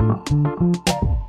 [0.00, 1.25] うん。